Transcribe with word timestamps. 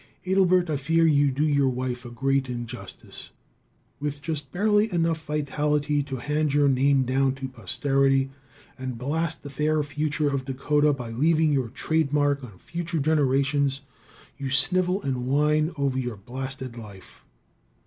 Adelbert, 0.25 0.67
I 0.67 0.77
fear 0.77 1.05
you 1.05 1.29
do 1.29 1.43
your 1.47 1.69
wife 1.69 2.05
a 2.05 2.09
great 2.09 2.49
injustice. 2.49 3.29
With 3.99 4.19
just 4.19 4.51
barely 4.51 4.91
enough 4.91 5.23
vitality 5.23 6.01
to 6.01 6.15
hand 6.15 6.55
your 6.55 6.67
name 6.67 7.03
down 7.03 7.35
to 7.35 7.47
posterity 7.47 8.31
and 8.79 8.97
blast 8.97 9.43
the 9.43 9.51
fair 9.51 9.83
future 9.83 10.33
of 10.33 10.45
Dakota 10.45 10.91
by 10.91 11.11
leaving 11.11 11.53
your 11.53 11.69
trade 11.69 12.11
mark 12.13 12.43
on 12.43 12.57
future 12.57 12.97
generations, 12.99 13.81
you 14.39 14.49
snivel 14.49 15.03
and 15.03 15.27
whine 15.27 15.71
over 15.77 15.99
your 15.99 16.17
blasted 16.17 16.77
life! 16.77 17.21